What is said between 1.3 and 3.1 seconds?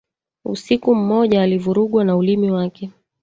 alivurugwa na ulimi wake